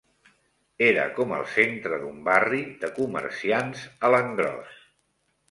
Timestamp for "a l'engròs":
4.09-4.83